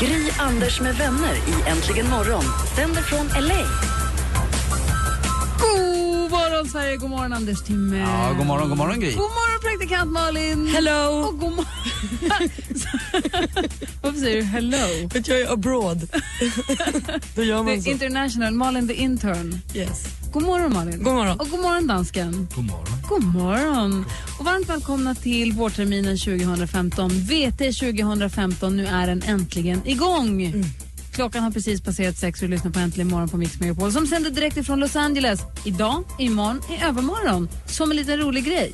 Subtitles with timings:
[0.00, 2.44] Gry, Anders med vänner i Äntligen morgon
[2.76, 3.64] sänder från LA.
[5.60, 7.98] God morgon Sverige, god morgon Anders Timme.
[7.98, 9.10] Ja, god morgon, god morgon Gry.
[9.12, 10.66] God morgon praktikant Malin.
[10.66, 11.24] Hello!
[11.28, 11.64] Och god morgon...
[14.02, 15.08] Varför säger du hello?
[15.12, 16.08] För att jag är abroad.
[17.34, 17.90] Då gör man The så.
[17.90, 19.60] international, Malin the intern.
[19.74, 20.19] Yes.
[20.32, 21.02] God morgon Malin.
[21.02, 21.40] God morgon.
[21.40, 22.48] Och god morgon dansken.
[22.54, 23.02] God morgon.
[23.08, 24.04] God morgon.
[24.38, 27.10] Och varmt välkomna till vårterminen 2015.
[27.10, 30.42] VT 2015, nu är den äntligen igång.
[30.42, 30.64] Mm.
[31.12, 34.06] Klockan har precis passerat sex och du lyssnar på Äntligen morgon på Mix Megapol som
[34.06, 35.40] sänder direkt ifrån Los Angeles.
[35.64, 37.48] Idag, imorgon, i övermorgon.
[37.66, 38.72] Som en liten rolig grej.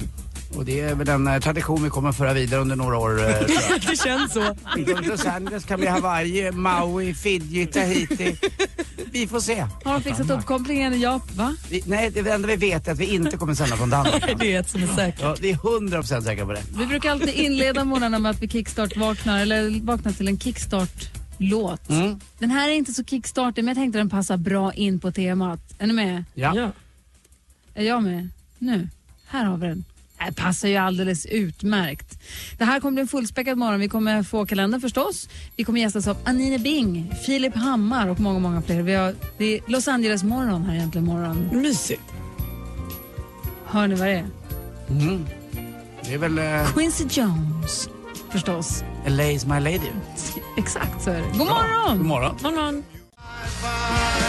[0.54, 3.28] Och det är väl en eh, tradition vi kommer föra vidare under några år.
[3.28, 3.80] eh, tror jag.
[3.90, 4.56] Det känns så.
[5.10, 8.36] Los Angeles kan bli Hawaii, Maui, Fiji, Tahiti.
[9.12, 9.66] Vi får se.
[9.84, 11.36] Har de fixat uppkopplingen i Japan?
[11.36, 11.56] Va?
[11.70, 14.24] Vi, nej, det enda vi vet är att vi inte kommer sända från Danmark.
[14.38, 15.20] Det är ett som är säkert.
[15.22, 16.62] Ja, vi är hundra procent säkra på det.
[16.78, 21.88] Vi brukar alltid inleda morgnarna med att vi kickstart vaknar, eller vaknar till en kickstart-låt.
[21.90, 22.20] Mm.
[22.38, 25.60] Den här är inte så kickstartig, men jag tänkte den passar bra in på temat.
[25.78, 26.24] Är ni med?
[26.34, 26.52] Ja.
[26.56, 26.70] Ja.
[27.74, 28.28] Är jag med?
[28.58, 28.88] Nu.
[29.26, 29.84] Här har vi den.
[30.26, 32.18] Det passar ju alldeles utmärkt.
[32.58, 33.80] Det här kommer bli en fullspäckad morgon.
[33.80, 35.28] Vi kommer få kalendern förstås.
[35.56, 38.82] Vi kommer gästas av Anine Bing, Filip Hammar och många, många fler.
[38.82, 41.48] Vi har, det är Los Angeles morgon här egentligen morgon.
[41.52, 42.02] Mysigt.
[43.66, 44.26] Hör ni vad det är?
[44.90, 45.26] Mm.
[46.04, 47.88] Det är väl uh, Quincy Jones
[48.30, 48.84] förstås.
[49.06, 49.90] LA's my lady.
[50.58, 51.38] Exakt så är det.
[51.38, 51.98] God morgon!
[51.98, 52.36] God morgon.
[52.42, 52.84] Morgon.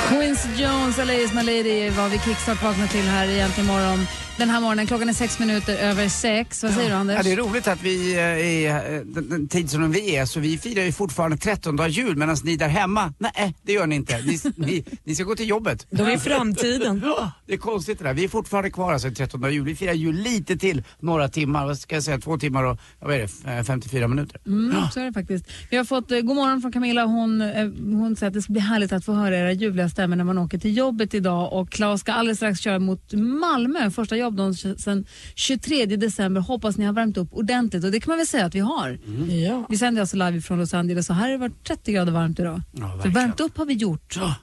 [0.09, 3.99] Quincy Jones, LA is my lady, vad vi kickstart vaknar till här egentligen morgon.
[4.37, 6.63] Den här morgonen, klockan är sex minuter över sex.
[6.63, 7.17] Vad säger du Anders?
[7.17, 10.25] Ja, det är roligt att vi eh, är eh, den, den tid som vi är,
[10.25, 13.95] så vi firar ju fortfarande 13 jul medan ni där hemma, nej det gör ni
[13.95, 14.21] inte.
[14.21, 15.87] Ni, ni, ni ska gå till jobbet.
[15.89, 17.01] De är i framtiden.
[17.05, 18.13] Ja, det är konstigt det där.
[18.13, 19.65] Vi är fortfarande kvar alltså 13 jul.
[19.65, 21.65] Vi firar jul lite till, några timmar.
[21.65, 22.19] Vad ska jag säga?
[22.19, 23.57] Två timmar och vad är det?
[23.57, 24.39] Eh, 54 minuter.
[24.45, 25.45] Mm, så är det faktiskt.
[25.69, 27.05] Vi har fått eh, god morgon från Camilla.
[27.05, 30.15] Hon, eh, hon säger att det ska bli härligt att få höra era ljuvliga stämmor
[30.15, 31.53] när man åker till jobbet idag.
[31.53, 36.41] Och Claes ska alldeles strax köra mot Malmö, första jobbdagen sedan 23 december.
[36.41, 38.99] Hoppas ni har värmt upp ordentligt och det kan man väl säga att vi har.
[39.29, 39.65] Ja.
[39.69, 42.39] Vi sänder alltså live från Los Angeles och här har det varit 30 grader varmt
[42.39, 42.61] idag.
[42.71, 44.15] Ja, så värmt upp har vi gjort.
[44.19, 44.35] Ja.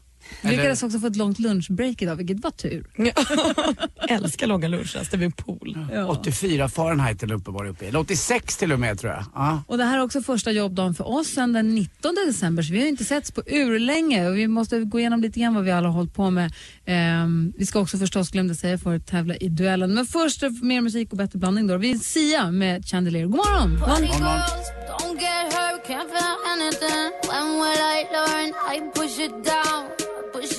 [0.42, 2.86] Vi Eller- lyckades också få ett långt lunchbreak idag, vilket var tur.
[4.08, 5.78] Älskar långa lunchraster vid pool.
[5.92, 6.06] Ja.
[6.06, 7.88] 84 Fahrenheit är uppenbarligen uppe i.
[7.88, 9.24] Eller 86 till och med tror jag.
[9.34, 9.62] Ja.
[9.66, 12.80] Och det här är också första jobbdagen för oss sedan den 19 december så vi
[12.80, 15.88] har inte setts på urlänge och vi måste gå igenom lite grann vad vi alla
[15.88, 16.52] har hållit på med.
[16.86, 19.94] Ehm, vi ska också förstås, glömde säga förut, tävla i duellen.
[19.94, 21.76] Men först eh, mer musik och bättre blandning då.
[21.76, 23.26] Vi är Sia med Chandelier.
[23.26, 23.78] God morgon!
[23.80, 27.10] Party girls, don't get hurt, can't feel anything.
[27.30, 28.48] When will I learn?
[28.74, 29.82] I push it down,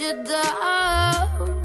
[0.06, 1.62] you down.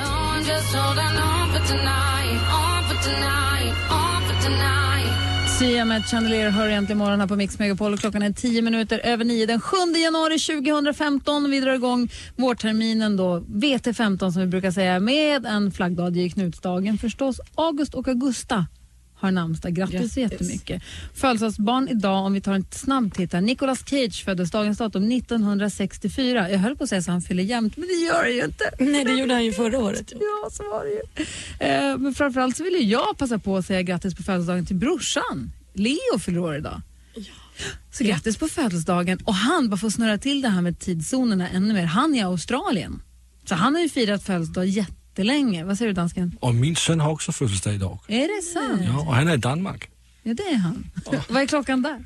[0.00, 5.58] No, I'm just holding on for tonight, on for tonight, on for tonight.
[5.58, 9.24] Sia med Chandelier hör egentligen morgon här på Mix Megapol klockan är 10 minuter över
[9.24, 11.50] 9 den 7 januari 2015.
[11.50, 16.12] Vi drar igång vårterminen då, VT15 som vi brukar säga, med en flaggdag.
[16.12, 17.40] Det är Knutsdagen förstås.
[17.54, 18.66] August och Augusta
[19.22, 19.72] har namnsdag.
[19.74, 20.14] Grattis, Grattis.
[20.14, 20.82] så jättemycket.
[21.14, 23.40] Födelsedagsbarn idag, om vi tar en snabb titt här.
[23.40, 26.50] Nicolas Cage föddes dagens datum 1964.
[26.50, 28.64] Jag höll på att säga så han fyller jämnt, men det gör det ju inte.
[28.78, 30.12] Nej, det gjorde han ju förra året.
[30.12, 30.18] Ja.
[30.44, 31.26] Ja, så var det ju.
[31.68, 35.52] Eh, men framförallt så vill jag passa på att säga grattis på födelsedagen till brorsan.
[35.74, 36.80] Leo fyller år idag.
[37.92, 39.18] Så grattis på födelsedagen.
[39.24, 42.18] Och han, bara för att snurra till det här med tidszonerna ännu mer, han är
[42.18, 43.02] i Australien.
[43.44, 44.68] Så han har ju firat födelsedag
[45.12, 45.64] jättelänge.
[45.64, 46.36] Vad säger du dansken?
[46.40, 47.98] Och min son har också födelsedag idag.
[48.08, 48.82] Är det sant?
[48.84, 49.88] Ja, och han är i Danmark.
[50.22, 50.90] Ja, det är han.
[51.28, 52.04] Vad är klockan där?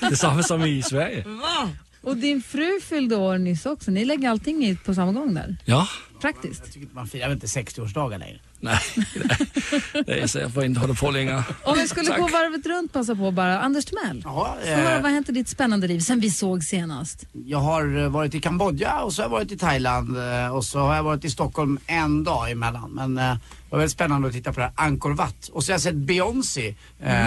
[0.10, 1.24] Detsamma som i Sverige.
[2.02, 3.90] Och din fru fyllde år nyss också.
[3.90, 5.56] Ni lägger allting i på samma gång där.
[5.64, 5.88] Ja,
[6.20, 6.60] Praktiskt.
[6.64, 8.40] Jag tycker inte man firar väl inte 60-årsdagar längre.
[8.64, 8.80] Nej.
[10.22, 11.44] Är så jag får inte hålla på längre.
[11.64, 12.18] Om vi skulle Tack.
[12.20, 13.60] gå varvet runt, passa på bara.
[13.60, 17.26] Anders Timell, Ja, eh, vad har hänt i ditt spännande liv sen vi såg senast?
[17.46, 20.64] jag har eh, varit i Kambodja och så har jag varit i Thailand eh, och
[20.64, 22.90] så har jag varit i Stockholm en dag emellan.
[22.90, 25.48] Men eh, det var väldigt spännande att titta på det här Angkor Wat.
[25.52, 26.74] Och så har jag sett Beyoncé.
[27.02, 27.20] Eh?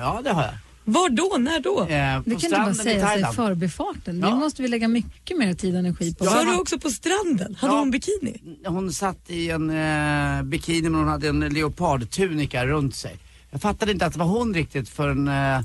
[0.00, 0.52] Ja, det har jag.
[0.92, 1.36] Var då?
[1.38, 1.80] När då?
[1.80, 1.86] Eh,
[2.24, 4.20] Det kan du bara säga sig i förbifarten.
[4.20, 4.28] Ja.
[4.28, 6.24] Det måste vi lägga mycket mer tid och energi på.
[6.24, 6.30] Ja.
[6.30, 7.54] Var du också på stranden?
[7.60, 7.78] Hade Ja.
[7.78, 8.40] hon bikini?
[8.66, 13.16] Hon satt i en eh, bikini men hon hade en leopardtunika runt sig.
[13.50, 15.60] Jag fattade inte att det var hon riktigt förrän eh,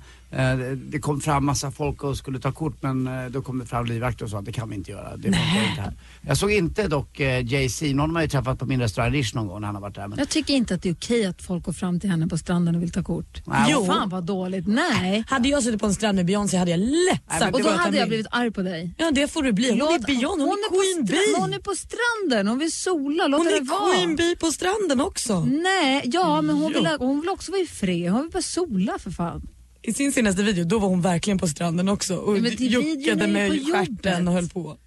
[0.76, 3.86] det kom fram massa folk och skulle ta kort men eh, då kom det fram
[3.86, 5.18] livvakter och sa att det kan vi inte göra.
[5.18, 5.94] Det funkar inte här.
[6.22, 9.48] Jag såg inte dock eh, Jay-Z, någon har ju träffat på min restaurang Rish någon
[9.48, 10.08] gång när han har varit där.
[10.08, 12.38] Men, Jag tycker inte att det är okej att folk går fram till henne på
[12.38, 13.42] stranden och vill ta kort.
[13.46, 13.78] Nej, jo.
[13.80, 14.68] hon- Fan vad dåligt.
[14.68, 15.24] Nej.
[15.28, 17.98] Hade jag suttit på en strand med Beyoncé hade jag lätt sagt Och då hade
[17.98, 18.96] jag blivit arg på dig.
[18.98, 19.70] Ja, det får du bli.
[19.70, 21.42] Hon är Beyoncé, hon, är Queen på Bee.
[21.42, 23.94] hon är på stranden, hon vill sola, låt Hon henne är vara.
[23.94, 25.46] Queen Bee på stranden också.
[25.46, 26.82] Nej, ja men hon Jo.
[26.82, 28.12] vill, hon vill också vara i fred.
[28.12, 29.48] Hon vill bara sola för fan.
[29.84, 33.52] I sin senaste video då var hon verkligen på stranden också och Ja, juckade med
[33.52, 34.78] stjärten och höll på.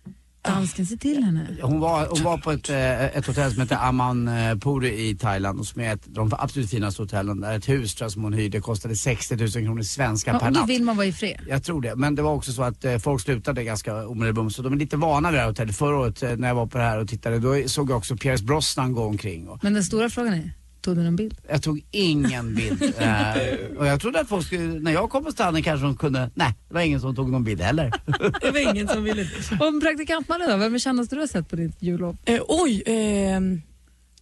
[0.42, 1.46] Dansken, se till henne.
[1.62, 5.66] Hon var, hon var på ett, eh, ett hotell som heter Amanpuri i Thailand och
[5.66, 7.40] som är ett av de absolut finaste hotellen.
[7.40, 10.46] Där ett hus tror jag, som hon hyrde kostade 60 000 kronor svenska Ja, per
[10.46, 10.68] och då natt.
[10.68, 11.40] vill man vara i fred.
[11.48, 11.96] Jag tror det.
[11.96, 14.52] Men det var också så att eh, folk slutade ganska omedelbart.
[14.52, 15.76] Så de är lite vana vid det här hotellet.
[15.76, 18.16] Förra året eh, när jag var på det här och tittade då såg jag också
[18.16, 19.48] Pierce Brosnan gå omkring.
[19.48, 20.52] Och Men den stora frågan är,
[20.86, 21.34] tog du någon bild?
[21.48, 22.82] jag tog ingen bild.
[22.98, 26.30] eh, och jag trodde att folk skulle, när jag kom på stranden kanske de kunde,
[26.34, 27.92] nej det var ingen som tog någon bild heller.
[28.40, 29.22] Det var ingen som ville.
[29.60, 32.16] Och praktikantmannen då, vem är kändaste du har sett på ditt jullov?
[32.24, 33.62] Eh, oj, ehm,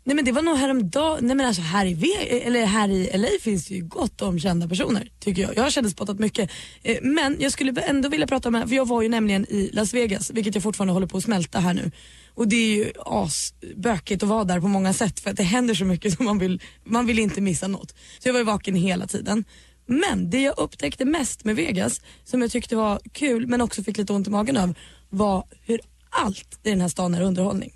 [0.04, 2.06] nej men det var nog häromdagen, nej men alltså här i, v,
[2.46, 5.56] eller här i LA finns det ju gott om kända personer tycker jag.
[5.56, 6.50] Jag har kändisspottat mycket.
[6.82, 9.94] Eh, men jag skulle ändå vilja prata om, för jag var ju nämligen i Las
[9.94, 11.90] Vegas, vilket jag fortfarande håller på att smälta här nu.
[12.34, 15.74] Och det är ju asbökigt att vara där på många sätt för att det händer
[15.74, 17.90] så mycket som man vill, man vill inte missa något.
[18.18, 19.44] Så jag var ju vaken hela tiden.
[19.86, 23.98] Men det jag upptäckte mest med Vegas, som jag tyckte var kul men också fick
[23.98, 24.74] lite ont i magen av,
[25.10, 27.72] var hur allt i den här stan är underhållning.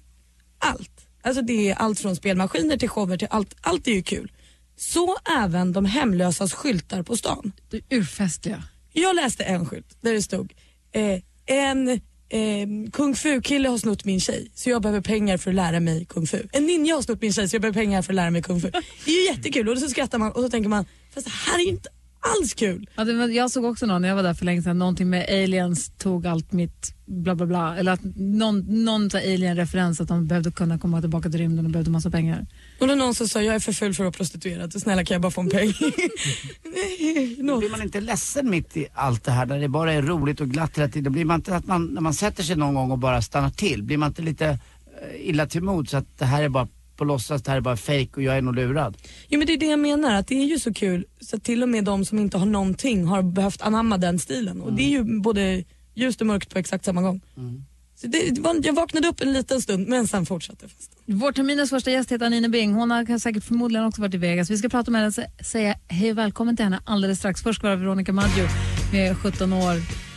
[0.59, 1.07] Allt.
[1.23, 3.55] Alltså det är allt från spelmaskiner till shower till allt.
[3.61, 4.33] Allt är ju kul.
[4.77, 7.53] Så även de hemlösas skyltar på stan.
[7.71, 8.63] Du är urfestliga.
[8.93, 10.55] Jag läste en skylt där det stod
[10.93, 15.57] eh, en eh, kung fu-kille har snott min tjej så jag behöver pengar för att
[15.57, 16.43] lära mig kung fu.
[16.53, 18.61] En ninja har snott min tjej så jag behöver pengar för att lära mig kung
[18.61, 18.71] fu.
[19.05, 20.85] Det är ju jättekul och så skrattar man och så tänker man
[21.15, 21.89] fast det här är ju inte
[22.21, 22.89] alls kul.
[22.97, 25.11] Ja, det, var- jag såg också någon, när jag var där för länge sedan, någonting
[25.11, 27.77] med aliens tog allt mitt bla bla bla.
[27.77, 31.91] Eller att någon, någon alien-referens att de behövde kunna komma tillbaka till rymden och behövde
[31.91, 32.47] massa pengar.
[32.81, 35.05] Och då någon som sa jag är för full för att vara prostituerad så snälla
[35.05, 35.73] kan jag bara få en peng.
[36.63, 37.61] Nej, något.
[37.61, 40.49] Blir man inte ledsen mitt i allt det här där det bara är roligt och
[40.49, 41.13] glatt hela tiden?
[41.13, 43.83] Blir man inte att man, när man sätter sig någon gång och bara stannar till,
[43.83, 44.59] blir man inte lite eh,
[45.29, 47.77] illa till mod så att det här är bara på låtsas, det här är bara
[47.77, 48.97] fake och jag är nog lurad?
[49.29, 51.45] Jo men det är det jag menar, att det är ju så kul så att
[51.45, 54.61] till och med de som inte har någonting har behövt anamma den stilen.
[54.61, 55.65] Och det är ju både
[55.95, 57.21] ljust och mörkt på exakt samma gång.
[58.01, 60.99] Så det, det var, jag vaknade upp en liten stund men sen fortsatte festen.
[61.07, 62.73] Vår terminens första gäst heter Anine Bing.
[62.73, 64.51] Hon har säkert förmodligen också varit i Vegas.
[64.51, 67.43] Vi ska prata med henne och sä- säga hej och välkommen till henne alldeles strax.
[67.43, 68.47] Först ska vara Veronica Maggio
[68.93, 70.08] med 17 år.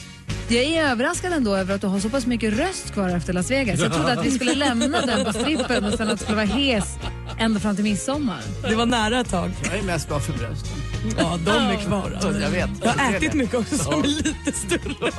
[0.51, 3.51] Jag är överraskad ändå över att du har så pass mycket röst kvar efter Las
[3.51, 3.79] Vegas.
[3.79, 6.45] Jag trodde att vi skulle lämna den på strippen och sen att du skulle vara
[6.45, 6.97] hes
[7.37, 8.39] ända fram till midsommar.
[8.69, 9.51] Det var nära ett tag.
[9.63, 10.71] Jag är mest bra för brösten.
[11.17, 12.19] Ja, de är kvar.
[12.21, 12.69] Ja, jag vet.
[12.83, 15.11] Jag har ätit mycket också som är lite större.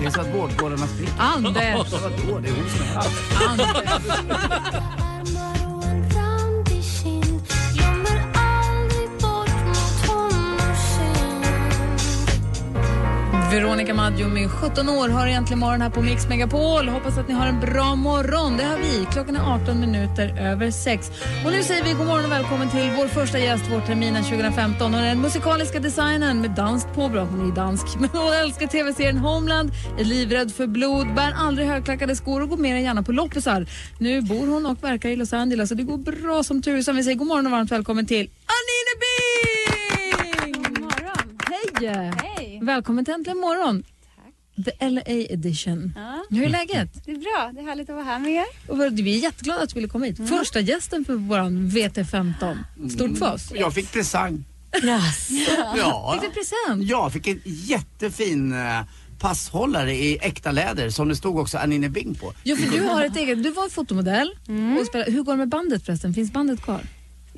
[0.00, 1.14] Det är så att vårdgårdarna spricker.
[1.18, 1.92] Anders!
[1.92, 3.10] Vadå, det är hon som är allt.
[3.48, 4.53] Anders.
[13.74, 16.88] Veronica Maggio med 17 år har egentligen morgon här på Mix Megapol.
[16.88, 18.56] Hoppas att ni har en bra morgon.
[18.56, 19.06] Det har vi.
[19.12, 21.10] Klockan är 18 minuter över 6.
[21.44, 24.94] Och nu säger vi god morgon och välkommen till vår första gäst vårterminen 2015.
[24.94, 27.20] Hon är den musikaliska designern med danskt påbrå.
[27.20, 32.16] Hon är dansk, men hon älskar tv-serien Homeland, är livrädd för blod, bär aldrig högklackade
[32.16, 33.66] skor och går mer än gärna på loppisar.
[33.98, 36.96] Nu bor hon och verkar i Los Angeles och det går bra som tusan.
[36.96, 40.62] Vi säger god morgon och varmt välkommen till Anine Bing!
[40.62, 41.38] God morgon.
[41.48, 42.12] Hej!
[42.22, 42.33] Hej.
[42.62, 43.84] Välkommen till Äntligen morgon.
[44.64, 45.92] The LA edition.
[45.96, 46.24] Ja.
[46.30, 47.04] Hur är läget?
[47.04, 47.50] Det är bra.
[47.54, 48.44] Det är härligt att vara här med er.
[48.68, 50.28] Och vi är jätteglada att du ville komma hit.
[50.28, 52.58] Första gästen för våran VT15.
[52.90, 53.52] Stort för oss.
[53.54, 54.44] Jag fick presang.
[54.84, 55.30] Yes.
[55.76, 56.18] Ja.
[56.22, 56.90] Fick du present?
[56.90, 58.80] Jag fick en jättefin eh,
[59.20, 62.32] passhållare i äkta läder som det stod också Anine Bing på.
[62.44, 63.42] Jo, för du har ett eget.
[63.42, 64.30] Du var fotomodell.
[64.80, 66.14] Och spelade, hur går det med bandet förresten?
[66.14, 66.80] Finns bandet kvar?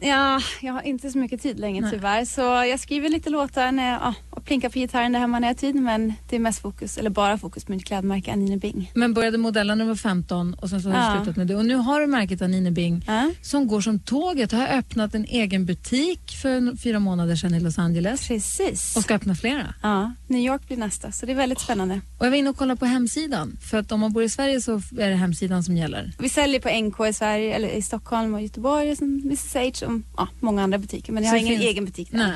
[0.01, 1.91] Ja, jag har inte så mycket tid längre Nej.
[1.91, 2.25] tyvärr.
[2.25, 5.49] Så jag skriver lite låtar när jag, ja, och plinkar på gitarren där hemma när
[5.49, 5.75] jag har tid.
[5.75, 8.91] Men det är mest fokus, eller bara fokus på mitt klädmärke Anine Bing.
[8.95, 11.15] Men började modella när du var 15 och sen så har du Ja.
[11.17, 11.57] slutat med det.
[11.57, 14.53] Och nu har du märket Anine Bing Ja, som går som tåget.
[14.53, 18.97] Har öppnat en egen butik för fyra månader sedan i Los Angeles precis.
[18.97, 19.75] och ska öppna flera.
[19.83, 22.01] Ja, New York blir nästa, så det är väldigt spännande.
[22.19, 23.57] Och jag var inne och kollade på hemsidan.
[23.71, 26.13] För att om man bor i Sverige så är det hemsidan som gäller.
[26.19, 29.86] Vi säljer på NK i Sverige, eller i Stockholm och Göteborg, och sen Mrs H
[29.87, 31.13] och ja, många andra butiker.
[31.13, 32.19] Men jag Så har ingen finns- egen butik där.
[32.19, 32.33] Nej.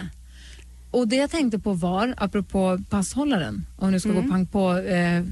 [0.91, 5.23] Och det jag tänkte på var, apropå passhållaren, om du ska gå pang på eh,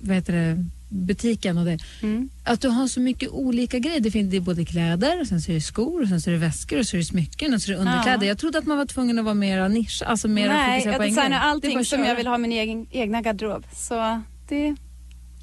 [0.00, 2.28] vad heter det, butiken och det, Mm.
[2.44, 4.00] att du har så mycket olika grejer.
[4.00, 6.32] Det finns det är både kläder, sen så är det skor, och sen så är
[6.34, 8.22] det väskor, och så är det smycken och så är det underkläder.
[8.26, 8.28] Ja.
[8.28, 10.98] Jag trodde att man var tvungen att vara mer nisch, alltså mer Nej, fokusera jag
[11.00, 11.30] på en designar grej.
[11.30, 12.08] Det är bara allting att som köra.
[12.08, 13.64] jag vill ha min egen, egna garderob.
[13.74, 14.76] Så det,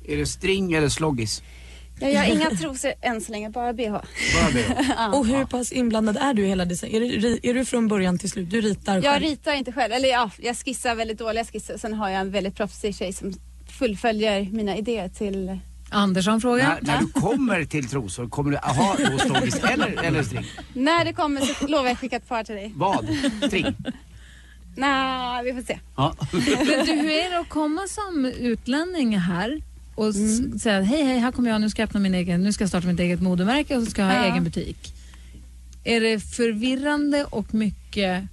[0.08, 1.42] Är det string eller sloggis?
[2.04, 3.92] Jag gör inga trosor än så länge, bara bh.
[3.92, 4.02] Bara
[4.54, 4.96] det.
[5.18, 6.96] Och hur pass inblandad är du i hela design?
[6.96, 8.50] Är du, är du från början till slut?
[8.50, 9.24] Du ritar Jag själv?
[9.24, 11.78] ritar inte själv, eller ja, jag skissar väldigt dåliga skisser.
[11.78, 13.34] Sen har jag en väldigt proffsig tjej som
[13.80, 15.60] fullföljer mina idéer till...
[15.90, 16.78] Andersson fråga.
[16.82, 18.96] När, när du kommer till trosor, kommer du ha
[19.28, 20.46] då eller, eller string?
[20.74, 22.74] När det kommer så lovar jag att skicka ett par till dig.
[22.76, 23.08] Vad?
[23.48, 23.66] String?
[24.76, 25.80] Nej, vi får se.
[25.96, 26.16] Ja.
[26.32, 29.62] Men du, hur är det att komma som utlänning här
[29.96, 32.54] och s- säga hej, hej, här kommer jag, nu ska jag öppna min egen, nu
[32.54, 34.32] ska jag starta mitt eget modemärke och så ska jag ha Ja.
[34.32, 34.94] egen butik.
[35.84, 38.24] Är det förvirrande och mycket...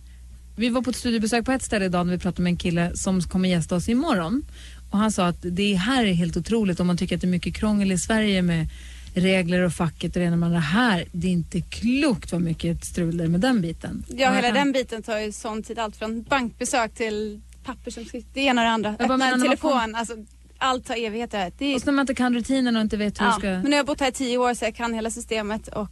[0.57, 2.97] Vi var på ett studiebesök på ett ställe idag när vi pratade med en kille
[2.97, 4.43] som kommer gästa oss imorgon.
[4.91, 7.29] Och han sa att det här är helt otroligt om man tycker att det är
[7.31, 8.69] mycket krångel i Sverige med
[9.15, 10.59] regler och facket och det ena med det.
[10.59, 14.05] Här, det är inte klokt vad mycket strul det är med den biten.
[14.17, 15.79] Ja, hela den biten tar ju sån tid.
[15.79, 18.25] Allt från bankbesök till papper som skrivs.
[18.35, 18.97] Det ena och det andra.
[18.99, 19.95] Öppna en telefon.
[19.95, 20.15] Alltså,
[20.61, 21.53] allt tar evigheter.
[21.59, 23.33] Det är, Och så när man inte kan rutinen och inte vet hur ja.
[23.33, 23.49] du ska...
[23.49, 25.91] Men nu har jag bott här i tio år så jag kan hela systemet och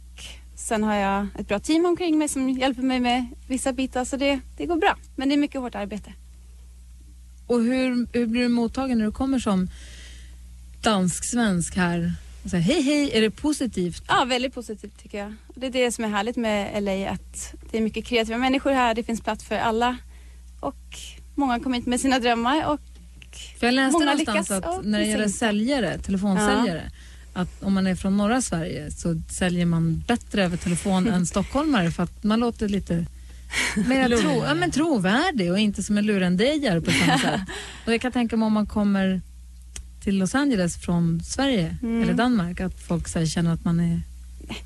[0.55, 4.17] sen har jag ett bra team omkring mig som hjälper mig med vissa bitar så
[4.17, 4.97] det, det går bra.
[5.15, 6.13] Men det är mycket hårt arbete.
[7.47, 9.69] Och hur, hur blir du mottagen när du kommer som
[10.81, 12.13] dansk-svensk här?
[12.43, 14.03] Och säger, hej, hej, är det positivt?
[14.07, 15.33] Ja, väldigt positivt tycker jag.
[15.55, 18.95] Det är det som är härligt med LA att det är mycket kreativa människor här.
[18.95, 19.97] Det finns plats för alla
[20.59, 20.75] och
[21.35, 22.88] många kommer hit med sina drömmar och
[23.59, 26.91] För jag läste Många någonstans lyckas att när det gäller säljare, telefonsäljare,
[27.33, 31.91] att om man är från norra Sverige så säljer man bättre över telefon än stockholmare
[31.91, 33.05] för att man låter lite
[33.87, 37.41] mer tro, ja, men trovärdig och inte som en lurendrejare på samma sätt.
[37.85, 39.21] Och jag kan tänka mig om man kommer
[40.03, 42.03] till Los Angeles från Sverige Mm.
[42.03, 44.01] eller Danmark att folk så här, känner att man är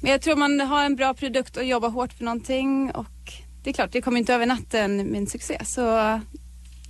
[0.01, 3.69] Men jag tror man har en bra produkt och jobbar hårt för någonting och det
[3.69, 5.61] är klart, det kommer inte över natten min succé.
[5.65, 6.19] Så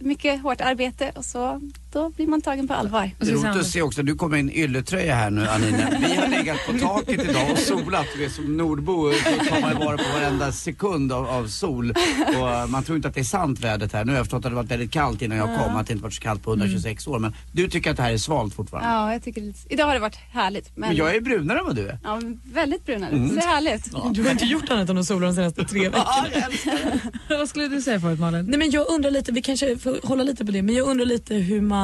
[0.03, 1.61] mycket hårt arbete och så
[1.93, 3.11] då blir man tagen på allvar.
[3.19, 5.97] Det är roligt att se också, du kommer i en ylletröja här nu Anine.
[6.01, 8.05] Vi har legat på taket idag och solat.
[8.13, 9.11] Du vet som nordbo
[9.49, 11.93] tar man vara på varenda sekund av, av sol.
[12.27, 14.05] Och eh, man tror inte att det är sant vädret här.
[14.05, 16.03] Nu har jag förstått att det varit väldigt kallt innan jag kom, att det inte
[16.03, 17.19] varit så kallt på 126 år.
[17.19, 18.89] Men du tycker att det här är svalt fortfarande?
[18.89, 20.77] Ja, jag tycker det, idag har det varit härligt.
[20.77, 21.99] Men, Men jag är brunare än vad du är.
[22.03, 22.21] ja,
[22.53, 23.11] väldigt brunare.
[23.29, 23.91] Så det är härligt.
[24.13, 26.05] Du har inte gjort annat än att sola de senaste tre veckorna.
[26.33, 26.71] Ja.
[27.37, 28.45] Vad skulle du säga förut Malin?
[28.45, 31.05] Nej, men jag undrar lite, vi kanske får hålla lite på det, men jag undrar
[31.05, 31.82] lite hur man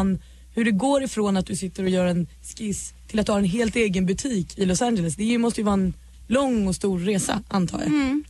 [0.54, 2.28] hur det går ifrån att du sitter och gör en
[2.58, 5.16] skiss till att du har en helt egen butik i Los Angeles.
[5.16, 5.94] Det måste ju vara en
[6.28, 7.88] lång och stor resa antar jag.
[7.88, 8.24] Mm.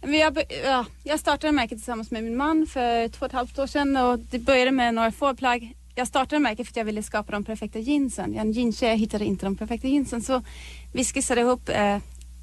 [0.00, 3.66] Jag, ja, jag startade märket tillsammans med min man för två och ett halvt år
[3.66, 5.74] sedan och det började med några få plagg.
[5.94, 8.32] Jag startade märket för att jag ville skapa de perfekta jeansen.
[8.32, 10.42] Jag är en jeanstjej, jag hittade inte de perfekta jeansen så
[10.92, 11.96] vi skissade ihop eh,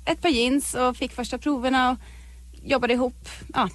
[0.06, 1.98] ett par jeans och fick första proverna och
[2.64, 3.70] jobbade ihop ja,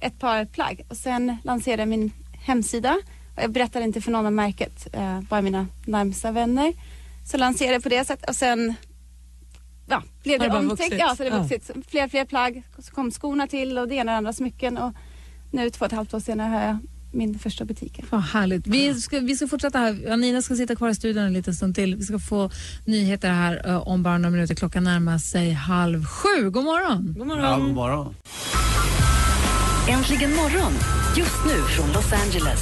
[0.00, 2.98] ett par plagg och sen lanserade jag min hemsida
[3.36, 6.72] jag berättade inte för någon om märket, eh, bara mina närmsta vänner.
[7.26, 8.74] Så lanserade jag på det sättet och sen
[9.88, 10.94] ja, blev det det vuxit?
[10.98, 11.38] Ja, så det Ja.
[11.42, 11.64] vuxit.
[11.66, 14.92] Så Fler fler plagg, så kom skorna till och det ena och andra smycken och
[15.50, 16.78] nu två och ett halvt år senare har jag
[17.12, 18.00] min första butik.
[18.10, 18.66] Vad härligt.
[18.66, 20.10] Vi ska, vi ska fortsätta här.
[20.12, 21.96] Anina ska sitta kvar i studion en liten stund till.
[21.96, 22.50] Vi ska få
[22.84, 24.54] nyheter här eh, om bara några minuter.
[24.54, 26.50] Klockan närmar sig halv sju.
[26.50, 27.14] God morgon!
[27.18, 27.60] God Ja, morgon.
[27.66, 28.14] god morgon.
[29.88, 30.72] Äntligen morgon.
[31.16, 32.60] Just nu från Los Angeles.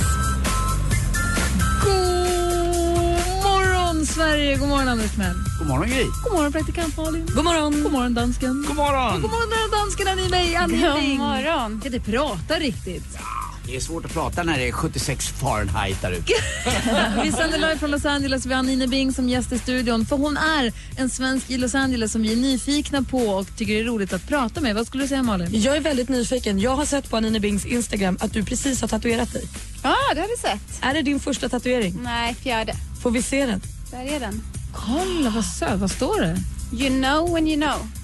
[1.82, 4.56] God morgon Sverige!
[4.56, 5.34] God morgon Anders Timell.
[5.58, 6.06] God morgon Gry.
[6.24, 7.26] God morgon praktikant Malin.
[7.34, 7.82] God morgon.
[7.82, 8.64] God morgon dansken.
[8.66, 9.22] God morgon.
[9.22, 10.92] God morgon dansken Anina Anina.
[10.94, 11.80] God morgon.
[11.82, 13.18] Kan inte prata riktigt.
[13.66, 16.22] Det är svårt att prata när det är 76 Fahrenheit där ute.
[17.22, 18.46] Vi sänder live från Los Angeles.
[18.46, 20.06] Vi har Anine Bing som gäst i studion.
[20.06, 23.74] För hon är en svensk i Los Angeles som vi är nyfikna på och tycker
[23.74, 24.74] det är roligt att prata med.
[24.74, 25.48] Vad skulle du säga Malin?
[25.52, 26.58] Jag är väldigt nyfiken.
[26.60, 29.48] Jag har sett på Anine Bings Instagram att du precis har tatuerat dig.
[29.82, 30.82] Ja, det har du sett.
[30.84, 31.98] Är det din första tatuering?
[32.02, 32.74] Nej, fjärde.
[33.02, 33.60] Får vi se den?
[33.90, 34.42] Där är den.
[34.72, 35.80] Kolla vad söt.
[35.80, 36.36] Vad står det?
[36.84, 38.01] You know when you know.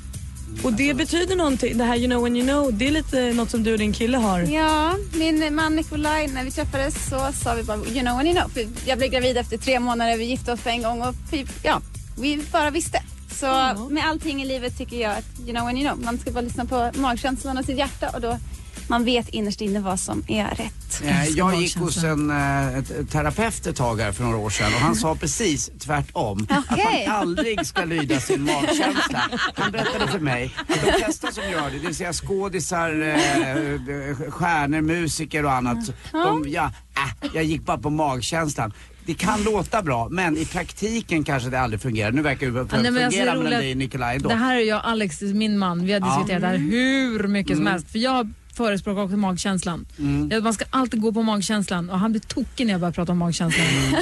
[0.62, 3.50] Och det betyder någonting, det här you know when you know, det är lite något
[3.50, 4.40] som du och din kille har.
[4.40, 8.36] Ja, min man Nikolaj, när vi träffades så sa vi bara you know when you
[8.36, 8.48] know.
[8.48, 11.46] För jag blev gravid efter tre månader, vi gifte oss för en gång och vi,
[11.62, 11.80] ja,
[12.18, 13.02] vi bara visste.
[13.30, 13.46] Så
[13.90, 16.04] med allting i livet tycker jag att you know when you know.
[16.04, 18.38] Man ska bara lyssna på magkänslan och sitt hjärta och då
[18.88, 21.02] man vet innerst inne vad som är rätt.
[21.04, 24.80] Eh, Jag gick hos en ett- terapeut ett tag här för några år sedan och
[24.80, 26.46] han sa precis tvärtom.
[26.50, 27.04] Att Okej.
[27.08, 29.22] man aldrig ska lyda sin magkänsla.
[29.54, 34.30] Han berättade för mig att de flesta som gör det, det vill säga skådisar, eh,
[34.30, 35.78] stjärnor, musiker och annat.
[36.12, 36.64] De, ja,
[36.96, 38.72] äh, jag gick bara på magkänslan.
[39.06, 42.12] Det kan låta bra men i praktiken kanske det aldrig fungerar.
[42.12, 44.28] Nu verkar det Ja, nej, alltså, fungera det mellan dig och Nikolaj ändå.
[44.28, 45.86] Det här är jag Alex, min man.
[45.86, 47.90] Vi har diskuterat det här hur mycket som helst.
[47.92, 49.86] För jag förespråkar också magkänslan.
[50.30, 53.12] Ja, Man ska alltid gå på magkänslan och han blir tokig när jag börjar prata
[53.12, 53.66] om magkänslan.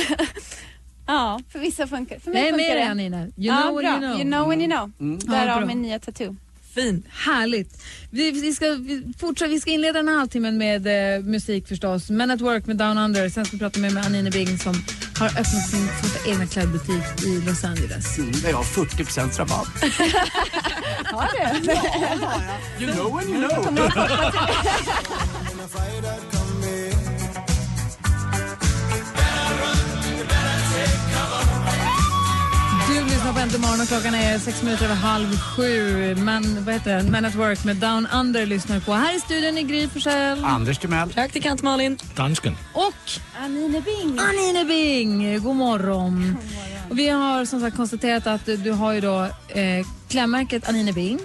[1.08, 2.80] Ja, för vissa funkar För mig Nej, funkar med det.
[2.80, 3.20] dig Anina.
[3.22, 3.90] You ja, know what bra.
[3.92, 4.20] you know.
[4.20, 4.92] You know when you know.
[5.26, 5.66] Ja, Därav bra.
[5.66, 6.36] min nya tattoo.
[6.76, 7.02] Fin.
[7.10, 7.82] Härligt.
[8.10, 12.10] Vi, vi, ska, vi, fortsätta, vi ska inleda den här halvtimmen med eh, musik förstås.
[12.10, 13.28] Men at Work med Down Under.
[13.28, 14.74] Sen ska vi prata med, med Anine Bing som
[15.18, 18.18] har öppnat sin första egna klädbutik i Los Angeles.
[18.18, 19.66] Mm, där jag har 40% rabatt.
[21.04, 21.38] Har du?
[22.84, 23.76] You know when you know.
[33.26, 36.14] Äntligen morgon och klockan är sex minuter över halv sju.
[36.14, 37.10] Men, vad heter det?
[37.10, 38.92] Men at Work med Down Under lyssnar på.
[38.92, 41.12] Här i studion är Gry Forssell Anders Timell.
[41.12, 41.98] Praktikant Malin.
[42.14, 42.56] Dansken.
[42.72, 42.94] och
[43.40, 44.18] Anine Bing.
[44.18, 45.42] Anine Bing.
[45.42, 46.36] God morgon.
[46.90, 51.18] Och vi har som sagt konstaterat att du har ju då eh, klädmärket Anine Bing.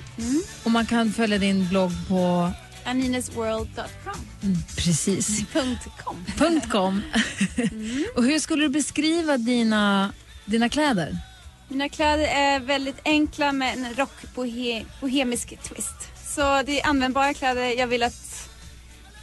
[0.64, 2.52] Och man kan följa din blogg på
[2.86, 4.56] Aninesworld.com.
[4.76, 6.26] precis Punkt .com.
[6.38, 7.02] punkt .com.
[8.16, 10.14] och hur skulle du beskriva dina,
[10.46, 11.18] dina kläder?
[11.72, 15.96] Mina kläder är väldigt enkla med en rockbohemisk twist.
[16.26, 17.80] Så det är användbara kläder.
[17.80, 18.50] Jag vill att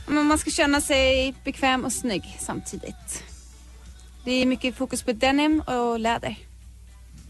[0.07, 3.25] man ska känna sig bekväm och snygg samtidigt.
[4.25, 6.37] Det är mycket fokus på denim och läder.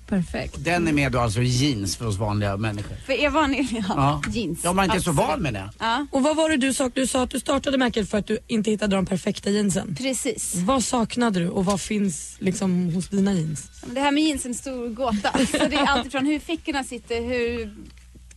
[0.08, 0.54] Perfekt.
[0.64, 2.96] Den är med då alltså i jeans för oss vanliga människor.
[3.06, 4.22] För er vanliga Ja.
[4.32, 4.60] jeans.
[4.64, 5.28] Ja, man är inte så Absolut.
[5.28, 5.70] van med det.
[5.78, 6.90] Ja, Och vad var det du sa?
[6.94, 9.96] Du sa att du startade märket för att du inte hittade de perfekta jeansen.
[9.98, 10.54] precis.
[10.54, 13.70] Vad saknade du och vad finns liksom hos dina jeans?
[13.94, 15.32] Det här med jeans är en stor gåta.
[15.46, 17.74] Så det är allt ifrån hur fickorna sitter, hur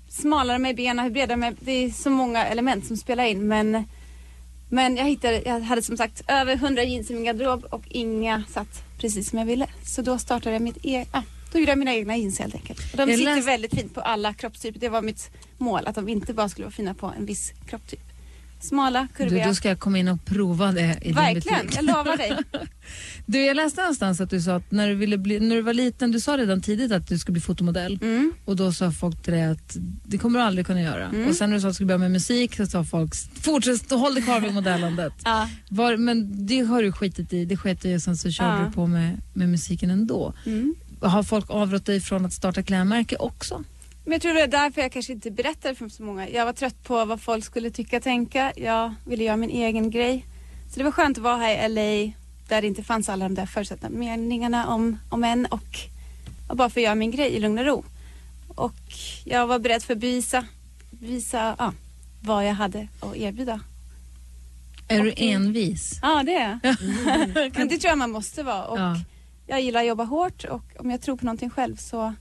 [0.10, 1.56] smala de är i benen, hur breda de är.
[1.60, 3.48] Det är så många element som spelar in.
[3.48, 3.84] Men,
[4.70, 8.44] men jag, hittade, jag hade som sagt över 100 jeans i min garderob och inga
[8.54, 9.68] satt precis som jag ville.
[9.86, 12.80] Så då startade jag mitt e- ah, då gjorde jag mina egna jeans helt enkelt.
[12.92, 14.80] Och de Jag sitter läste- väldigt fint på alla kroppstyper.
[14.80, 18.00] Det var mitt mål, att de inte bara skulle vara fina på en viss kropptyp.
[18.64, 19.48] Smala, Du, kurviga.
[19.48, 21.78] då ska jag komma in och prova det i din Verkligen, butik.
[21.78, 22.38] jag lovar dig.
[23.26, 25.74] Du, jag läste någonstans att du sa att när du, ville bli, när du var
[25.74, 28.00] liten, du sa redan tidigt att du skulle bli fotomodell.
[28.02, 28.34] Mm.
[28.46, 31.08] Och då sa folk till dig att det kommer du aldrig kunna göra.
[31.30, 33.92] Och sen när du sa att du skulle börja med musik så sa folk fortsätt,
[33.92, 35.14] håll dig kvar vid modellandet.
[35.24, 35.50] Ja.
[35.70, 38.60] Var, men det har du skitit i, det sket du i och sen så körde
[38.60, 38.66] Ja.
[38.66, 40.34] du på med, med musiken ändå.
[40.46, 40.76] Mm.
[41.02, 43.64] Har folk avrått dig från att starta klädmärke också?
[44.04, 46.30] Men jag tror det är därför jag kanske inte berättade för så många.
[46.30, 48.54] Jag var trött på vad folk skulle tycka och tänka.
[48.56, 50.26] Jag ville göra min egen grej.
[50.70, 52.14] Så det var skönt att vara här i LA
[52.48, 55.80] där det inte fanns alla de där förutsatta meningarna om, om en och,
[56.48, 57.84] och bara få göra min grej i lugn och ro.
[58.48, 58.74] Och
[59.26, 60.46] jag var beredd för att bevisa,
[60.92, 61.74] bevisa ja,
[62.22, 63.60] vad jag hade att erbjuda.
[64.88, 65.32] Är du Okej.
[65.32, 66.00] envis?
[66.02, 66.76] Ja, det är jag.
[67.58, 68.64] Men det tror jag man måste vara.
[68.66, 68.98] Och Ja.
[69.48, 72.14] Jag gillar att jobba hårt och om jag tror på någonting själv så,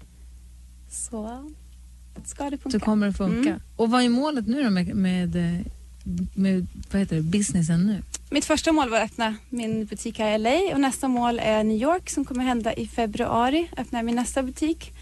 [0.90, 1.50] så
[2.24, 2.78] ska det funka.
[2.78, 3.48] Så kommer det funka.
[3.48, 3.60] Mm.
[3.76, 5.36] Och vad är målet nu då med, med,
[6.34, 8.02] med vad heter det, businessen nu?
[8.30, 11.64] Mitt första mål var att öppna min butik här i LA och nästa mål är
[11.64, 13.70] New York som kommer hända i februari.
[13.76, 14.92] Öppnar min nästa butik.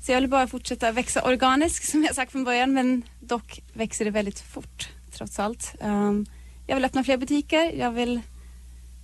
[0.00, 4.04] Så jag vill bara fortsätta växa organiskt som jag sagt från början men dock växer
[4.04, 5.74] det väldigt fort trots allt.
[5.80, 6.26] Um,
[6.66, 7.72] jag vill öppna fler butiker.
[7.72, 8.20] Jag vill,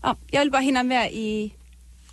[0.03, 1.55] ja, jag vill bara hinna med i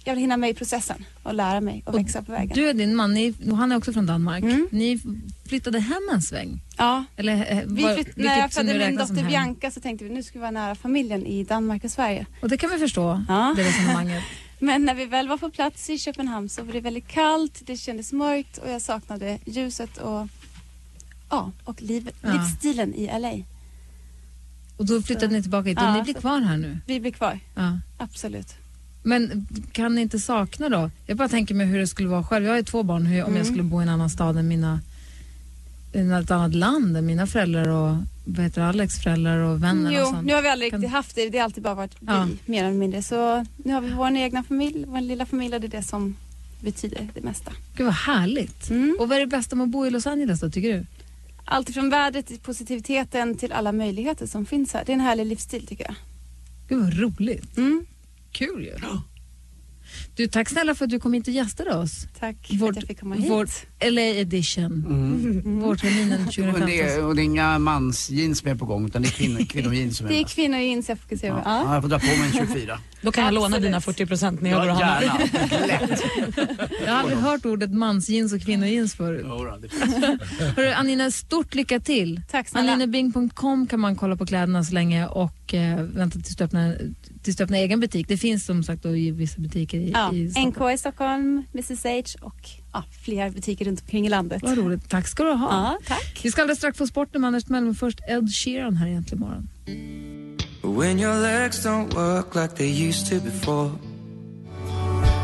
[0.04, 2.52] jag vill hinna med i processen och lära mig och, Och växa på vägen.
[2.56, 4.44] Du och din man, ni, han är också från Danmark.
[4.44, 4.68] Mm.
[4.72, 5.00] Ni
[5.46, 6.62] flyttade hem en sväng?
[6.78, 9.24] ja, Eller, eh, vi var- flytt, när jag födde min dotter.
[9.28, 12.26] Bianca så tänkte vi nu ska vi vara nära familjen i Danmark och Sverige.
[12.42, 13.54] Och det kan vi förstå, Ja.
[13.58, 14.24] det resonemanget.
[14.60, 17.78] Men när vi väl var på plats i Köpenhamn så var det väldigt kallt, det
[17.78, 20.28] kändes mörkt och jag saknade ljuset och,
[21.30, 22.34] ja, och livet, Ja.
[22.34, 23.34] livsstilen i LA.
[24.78, 26.78] Och då flyttade ni tillbaka hit och Ja, ni blir så- kvar här nu?
[26.88, 27.80] Vi blir kvar, Ja.
[27.98, 28.48] absolut.
[29.04, 30.92] Men kan ni inte sakna då?
[31.06, 32.46] Jag bara tänker mig hur det skulle vara själv.
[32.46, 33.06] Jag har ju två barn.
[33.06, 33.38] Hur, Om Mm.
[33.38, 34.80] jag skulle bo i en annan stad än mina,
[35.94, 39.98] i ett annat land än mina föräldrar och vad heter Alex föräldrar och vänner och
[40.00, 40.28] Jo, sånt.
[40.28, 42.28] nu har vi aldrig Kan- riktigt haft det, det har alltid bara varit vi, Ja.
[42.46, 43.04] mer eller mindre.
[43.04, 46.16] Så nu har vi vår egna familj, vår lilla familj och det är det som
[46.62, 47.52] betyder det mesta.
[47.76, 48.70] Gud vad härligt.
[48.70, 48.98] Mm.
[49.00, 50.86] Och vad är det bästa med att bo i Los Angeles då, tycker du?
[51.46, 54.84] Allt ifrån vädret till positiviteten till alla möjligheter som finns här.
[54.86, 55.96] Det är en härlig livsstil tycker jag.
[56.70, 57.58] Gud vad roligt.
[57.58, 57.86] Mm.
[58.32, 58.76] Kul ju.
[60.16, 62.08] Du, tack snälla för att du kom hit och gästade oss.
[62.20, 63.32] Tack för Vårt- att jag fick komma hit.
[63.32, 64.66] Vårt LA edition.
[64.72, 65.60] Mm.
[65.60, 66.66] Vårterminen Och, 2015.
[66.66, 69.98] det är, och det är inga mansjeans med på gång utan det är kvinn, kvinnojeans
[69.98, 71.42] som är Det är kvinnojeans jag fokuserar på.
[71.46, 71.64] Ja.
[71.66, 72.80] Ja, jag får dra på mig en 24.
[73.02, 75.02] Då kan jag låna dina 40% när jag går och handlar.
[75.02, 75.66] gärna.
[75.68, 76.02] Lätt.
[76.86, 79.26] Jag har aldrig hört ordet mansjeans och kvinnojeans förut.
[79.30, 79.68] Jodå, det.
[80.56, 82.22] Hörru, Anina, stort lycka till.
[82.32, 82.72] Tack snälla.
[82.74, 86.78] Aninabing.com kan man kolla på kläderna så länge och eh, vänta tills du, öppnar,
[87.24, 88.08] tills du öppnar egen butik.
[88.08, 90.70] Det finns som sagt då i vissa butiker i, Ja, i Stockholm.
[90.70, 94.42] NK i Stockholm, Mrs H och ja, fler butiker runt omkring i landet.
[94.44, 94.90] Vad roligt.
[94.90, 95.50] Tack ska du ha.
[95.50, 96.20] Ja, tack.
[96.24, 99.24] Vi ska alldeles strax få sporten med Anders Timell, men först Ed Sheeran här egentligen
[99.24, 99.50] imorgon.
[100.64, 103.72] When your legs don't work like they used to before.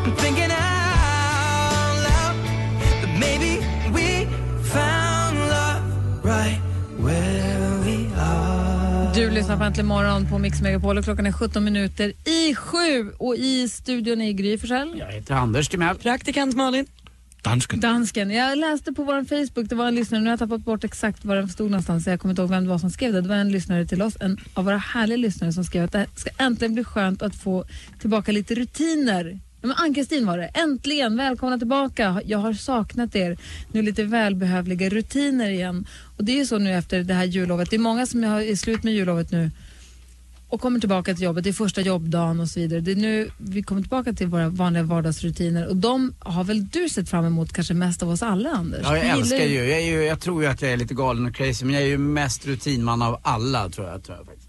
[0.04, 2.36] I'm thinking out loud
[3.02, 3.60] that maybe
[3.92, 4.26] we
[4.64, 5.82] found love
[6.24, 6.60] right
[6.98, 9.14] where we are.
[9.14, 13.12] Du lyssnar på Äntligen morgon på Mix Megapol och klockan är 17 minuter i sju
[13.18, 14.98] och i studion är Gry Forssell.
[14.98, 15.96] Jag heter Anders Timell.
[15.96, 16.86] Praktikant Malin.
[17.42, 17.80] Dansken.
[17.80, 18.30] Dansken.
[18.30, 21.24] Jag läste på vår Facebook, det var en lyssnare, nu har jag tappat bort exakt
[21.24, 23.20] var den stod någonstans, så jag kommer inte ihåg vem det var som skrev det.
[23.20, 26.06] Det var en lyssnare till oss, en av våra härliga lyssnare som skrev att det
[26.14, 27.64] ska äntligen bli skönt att få
[28.00, 30.44] tillbaka lite rutiner men Ann-Kristin var det.
[30.44, 32.22] Äntligen, välkomna tillbaka.
[32.24, 33.38] Jag har saknat er.
[33.72, 35.86] Nu lite välbehövliga rutiner igen.
[36.16, 37.70] Och det är ju så nu efter det här jullovet.
[37.70, 39.50] Det är många som är slut med jullovet nu
[40.48, 41.44] och kommer tillbaka till jobbet.
[41.44, 42.80] Det är första jobbdagen och så vidare.
[42.80, 46.88] Det är nu vi kommer tillbaka till våra vanliga vardagsrutiner och de har väl du
[46.88, 48.80] sett fram emot kanske mest av oss alla, Anders?
[48.82, 49.54] Ja, jag Du älskar ju.
[49.64, 50.04] Jag, är ju.
[50.04, 52.46] jag tror ju att jag är lite galen och crazy men jag är ju mest
[52.46, 54.47] rutinman av alla tror jag, tror jag faktiskt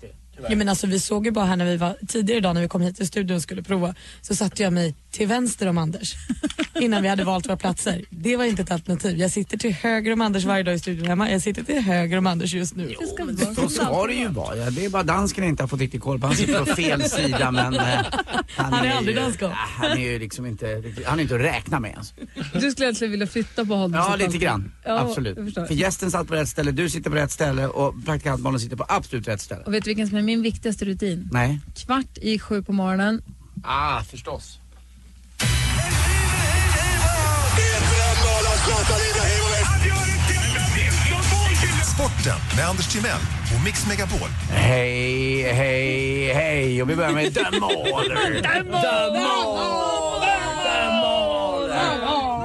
[0.49, 2.67] Ja, men alltså, vi såg ju bara här när vi var tidigare idag när vi
[2.67, 6.13] kom hit till studion och skulle prova så satte jag mig till vänster om Anders
[6.79, 8.05] innan vi hade valt våra platser.
[8.09, 9.17] Det var inte ett alternativ.
[9.17, 11.31] Jag sitter till höger om Anders varje dag i studion hemma.
[11.31, 12.95] Jag sitter till höger om Anders just nu.
[12.99, 14.57] Det ska vara Så ska det ju vara.
[14.57, 16.27] Ja, det är bara dansken inte har fått riktigt koll på.
[16.27, 17.81] Han sitter på fel sida men eh,
[18.55, 19.41] han, Han är aldrig ju, dansk.
[19.41, 22.13] Han är ju liksom inte, han är inte att räkna med ens.
[22.53, 23.93] Du skulle egentligen vilja flytta på honom.
[23.93, 24.71] Ja, lite grann.
[24.85, 25.53] Ja, Absolut.
[25.53, 28.85] För gästen satt på rätt ställe, du sitter på rätt ställe och praktikantbarnen sitter på
[28.87, 29.63] absolut rätt ställe.
[29.63, 31.29] Och vet du vilken som är min viktigaste rutin?
[31.31, 31.59] Nej.
[31.75, 33.21] Kvart i sju på morgonen.
[33.63, 34.59] Ah, förstås.
[41.95, 43.19] Sporten med Anders Timell
[43.57, 44.29] och Mix Megapol.
[44.49, 46.81] Hej, hej, hej.
[46.81, 48.41] Och vi börjar med The Mauler.
[48.41, 49.88] The Mauler.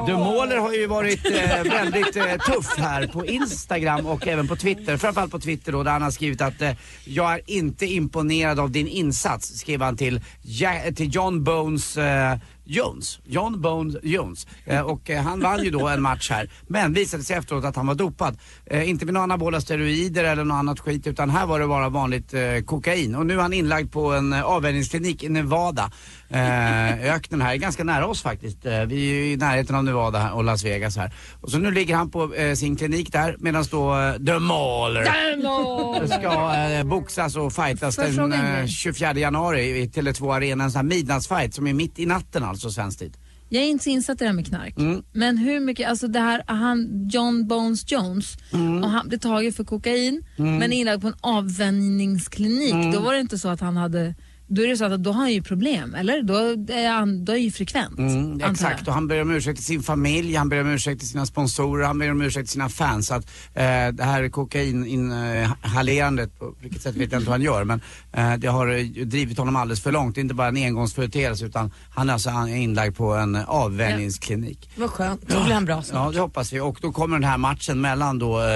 [0.07, 4.57] Du Mauler har ju varit eh, väldigt eh, tuff här på Instagram och även på
[4.57, 4.97] Twitter.
[4.97, 6.71] Framförallt på Twitter då, där han har skrivit att eh,
[7.05, 12.37] jag är inte imponerad av din insats, skrev han till, ja, till John Bones eh,
[12.67, 14.47] Jones, John Bones Jones.
[14.64, 16.51] Eh, och eh, han vann ju då en match här.
[16.67, 18.38] Men visade sig efteråt att han var dopad.
[18.67, 21.88] Eh, inte med några anabola steroider eller något annat skit utan här var det bara
[21.88, 23.14] vanligt eh, kokain.
[23.14, 25.90] Och nu är han inlagd på en eh, avvänjningsklinik i Nevada.
[26.35, 28.66] Eh, öknen här, ganska nära oss faktiskt.
[28.66, 31.12] Eh, vi är ju i närheten av Nevada och Las Vegas här.
[31.40, 36.07] Och så nu ligger han på eh, sin klinik där medan då eh, The Mauler
[36.07, 38.68] ska eh, boxas och fightas den eh, grej?
[38.68, 40.64] 24 januari i Tele2 Arena.
[40.64, 43.16] En sån här midnattsfight som är mitt i natten alltså svensk tid.
[43.49, 44.79] Jag är inte så insatt i det här med knark.
[44.79, 45.03] Mm.
[45.12, 48.85] Men hur mycket, alltså det här, han, John Bones Jones, Mm.
[48.85, 52.73] och han blev tagen för kokain men inlagd på en avvänjningsklinik.
[52.75, 52.92] Mm.
[52.92, 54.14] Då var det inte så att han hade,
[54.46, 56.22] då är det så att då har han ju problem, eller?
[56.22, 56.35] Då
[56.74, 57.98] är han, då är han ju frekvent.
[57.98, 58.50] Mm, jag.
[58.50, 61.26] exakt, och han ber om ursäkt till sin familj, han ber om ursäkt till sina
[61.26, 63.11] sponsorer, han ber om ursäkt till sina fans.
[63.11, 67.80] Att, eh, det här kokaininhalerandet, på vilket sätt vet jag inte vad han gör, men
[68.12, 70.14] eh, det har eh, drivit honom alldeles för långt.
[70.14, 74.70] Det är inte bara en engångsföreteelse utan han är alltså inlagd på en eh, avvänjningsklinik.
[74.76, 76.07] Vad skönt, då blir han bra snart.
[76.07, 76.61] Ja, det hoppas vi.
[76.61, 78.46] Och då kommer den här matchen mellan då eh,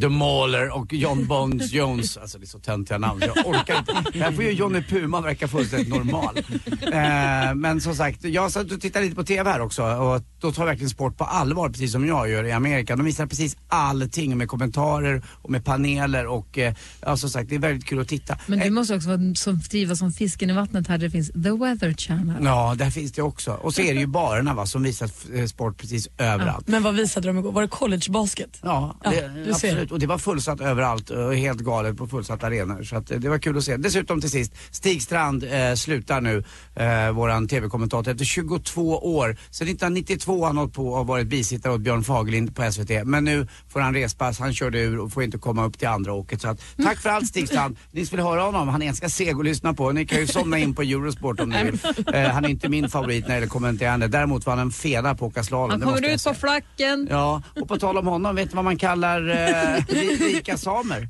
[0.00, 2.16] The Mauler och John Bones Jones.
[2.16, 4.18] Alltså det är så töntiga namn så jag orkar inte.
[4.18, 6.38] Här får ju Johnny Puma verka fullständigt normal.
[6.88, 10.52] Eh, men som sagt, jag satt och tittade lite på TV här också och då
[10.52, 12.96] tar verkligen sport på allvar precis som jag gör i Amerika.
[12.96, 17.54] De visar precis allting med kommentarer och med paneler och eh, ja, som sagt det
[17.54, 18.38] är väldigt kul att titta.
[18.46, 21.10] Men Eh, du måste också vara som, trivas som fisken i vattnet här där det
[21.10, 22.44] finns The Weather Channel.
[22.44, 23.52] Ja, där finns det också.
[23.52, 26.68] Och så är det ju barerna va, som visar eh, sport precis överallt.
[26.68, 27.52] Men vad visade de igår?
[27.52, 28.58] Var det collegebasket?
[28.62, 29.92] Ja, Ja, det, absolut.
[29.92, 32.82] Och det var fullsatt överallt och helt galet på fullsatta arenor.
[32.82, 33.76] Så att, eh, det var kul att se.
[33.76, 34.52] Dessutom till sist,
[34.88, 36.44] Stig Strand eh, slutar nu,
[36.76, 39.36] eh, våran TV-kommentator, efter 22 år.
[39.50, 42.90] Sedan 1992 har han hållit på och varit bisittare åt Björn Fagerlind på SVT.
[43.04, 46.12] Men nu får han respass, han körde ur och får inte komma upp till andra
[46.12, 46.40] åket.
[46.40, 47.76] Så att, tack för allt Stig Strand.
[47.92, 49.92] Ni som vill höra honom, han är ganska seg att lyssna på.
[49.92, 51.78] Ni kan ju somna in på Eurosport om ni vill.
[52.14, 54.08] Eh, han är inte min favorit när det gäller kommenterande.
[54.08, 55.70] Däremot var han en fena på att åka slalom.
[55.70, 57.08] Han kommer ut på flacken.
[57.10, 61.08] Ja, och på tal om honom, vet du vad man kallar eh, ri- rika samer?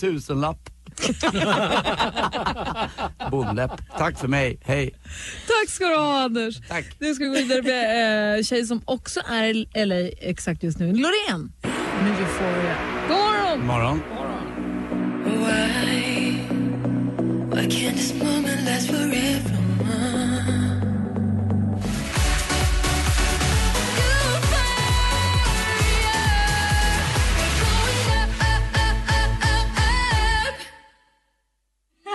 [0.00, 0.70] Tusenlapp.
[3.30, 3.70] Bondläpp.
[3.98, 4.94] Tack för mig, hej.
[5.46, 6.56] Tack ska du ha Anders.
[6.68, 6.84] Tack.
[6.98, 10.78] Nu ska vi gå vidare med eh, tjej som också är i LA exakt just
[10.78, 10.86] nu.
[10.86, 11.52] Loreen
[12.02, 12.76] med Euphoria.
[13.08, 13.18] God
[13.66, 13.66] morgon!
[13.66, 14.02] morgon.
[15.24, 16.36] Why?
[17.50, 19.55] Why can't this moment last forever?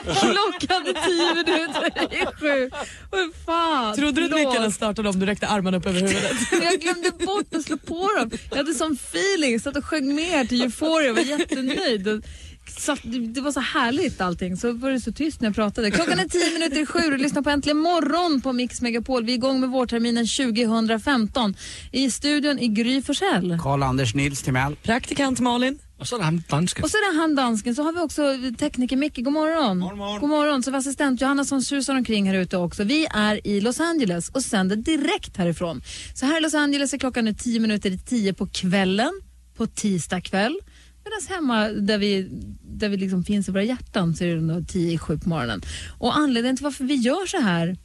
[0.22, 2.70] Klockan tio minuter i sju.
[3.12, 4.48] Vad fan, Trodde du att förlåt.
[4.54, 6.32] mickarna startade om du räckte armarna upp över huvudet?
[6.52, 8.32] Men Jag glömde bort att slå på dem.
[8.50, 12.24] Jag hade sån feeling, satt och sjöng med till Euphoria och var jättenöjd.
[12.80, 15.92] Satt, det det var så härligt allting, så var det så tyst när jag pratade.
[15.92, 19.24] Klockan är tio minuter i sju och lyssnar på Äntligen morgon på Mix Megapol.
[19.26, 21.56] Vi är igång med vårterminen 2015.
[21.92, 23.58] I studion i Gry Forssell.
[23.62, 24.76] Karl-Anders Nils Timell.
[24.76, 25.80] Praktikant Malin.
[26.02, 26.84] Och så är det han dansken.
[26.84, 29.18] Och så är det han dansken, så har vi också tekniker Micke.
[29.18, 29.80] God morgon.
[30.20, 30.64] God morgon.
[30.64, 32.84] Så har vi assistent Johanna som susar omkring här ute också.
[32.84, 35.82] Vi är i Los Angeles och sänder direkt härifrån.
[36.14, 39.12] Så här i Los Angeles är klockan nu tio minuter i tio på kvällen,
[39.58, 40.60] på tisdag kväll.
[41.04, 42.28] Medan hemma där vi,
[42.64, 45.30] där vi liksom finns i våra hjärtan så är det nog tio i sju på
[45.30, 45.62] morgonen.
[45.98, 47.78] Och anledningen till varför vi gör så här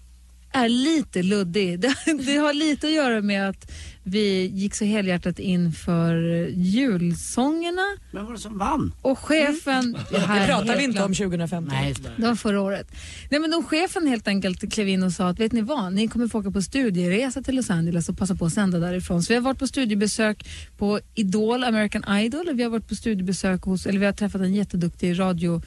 [0.53, 1.81] är lite luddig.
[1.81, 1.95] Det,
[2.27, 3.71] det har lite att göra med att
[4.09, 6.15] vi gick så helhjärtat in för
[6.55, 8.93] julsångerna Vem var det som vann?
[9.03, 9.99] och chefen...
[10.11, 11.33] Det här Det pratar vi inte om glömt.
[11.33, 11.75] 2015.
[11.75, 12.23] Nej, det.
[12.27, 12.87] Var förra året.
[13.31, 16.09] Nej, men då chefen helt enkelt klev in och sa att vet ni vad, ni
[16.09, 19.23] kommer få åka på studieresa till Los Angeles och passa på att sända därifrån.
[19.23, 22.95] Så vi har varit på studiebesök på Idol, American Idol, och vi har varit på
[22.95, 25.63] studiebesök hos, eller vi har träffat en jätteduktig radio,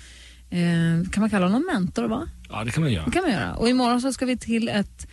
[0.49, 2.27] eh, kan man kalla honom mentor va?
[2.49, 3.05] Ja, det kan man göra.
[3.05, 3.55] Det kan man göra.
[3.55, 5.07] Och imorgon så ska vi till ett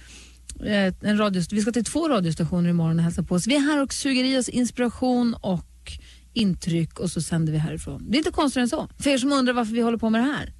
[1.02, 3.46] en radio, vi ska till två radiostationer imorgon och hälsa på oss.
[3.46, 5.92] Vi är här och suger i oss inspiration och
[6.32, 8.06] intryck och så sänder vi härifrån.
[8.08, 8.88] Det är inte konstigare än så.
[8.98, 10.52] För er som undrar varför vi håller på med det här.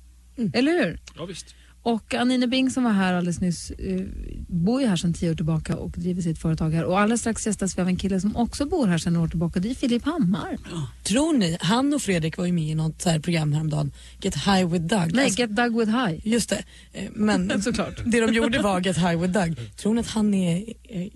[0.53, 1.01] Eller hur?
[1.17, 1.55] Ja, visst.
[1.89, 4.01] Och Anine Bing som var här alldeles nyss eh,
[4.49, 6.85] bor ju här sedan tio år tillbaka och driver sitt företag här.
[6.85, 9.29] Och alldeles strax gästas vi av en kille som också bor här sedan några år
[9.29, 9.61] tillbaka.
[9.61, 10.59] Det är Filip Hammar.
[11.03, 14.35] Tror ni, han och Fredrik var ju med i något så här program häromdagen, Get
[14.37, 15.13] High with Doug.
[15.15, 16.29] Nej, Alltså, Get Dug with High.
[16.29, 18.01] Just det, Eh, men Såklart.
[18.07, 19.77] det de gjorde var Get High with Doug.
[19.77, 20.57] Tror ni att han är
[20.89, 21.07] eh,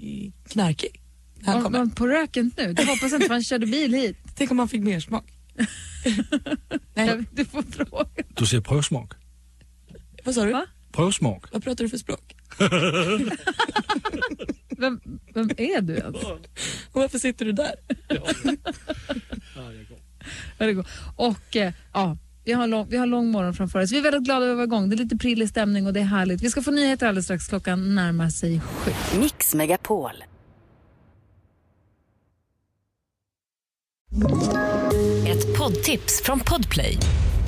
[0.48, 1.00] knarkig?
[1.38, 1.78] när Han Var kommer?
[1.78, 2.72] man på röken nu?
[2.72, 4.16] Det hoppas inte för han körde bil hit.
[4.34, 5.24] Tänk om han fick mer smak.
[6.94, 8.08] Nej, Du får fråga.
[8.34, 9.12] Du ser prövsmak.
[10.24, 10.52] Vad sa du?
[10.52, 10.66] Va?
[10.92, 11.44] Prövsmak.
[11.52, 12.36] Vad pratar du för språk?
[14.78, 15.00] Vem,
[15.34, 16.16] vem är du ens?
[16.92, 17.74] Och varför sitter du där?
[20.58, 20.86] Ja, det går.
[21.16, 23.92] Och eh, ja, vi har, lång, vi har lång morgon framför oss.
[23.92, 24.90] Vi är väldigt glada över att vara igång.
[24.90, 26.42] Det är lite prillig stämning och det är härligt.
[26.42, 27.48] Vi ska få nyheter alldeles strax.
[27.48, 28.90] Klockan närmar sig sju.
[29.20, 30.12] Mix Megapol.
[35.26, 36.98] Ett poddtips från Podplay.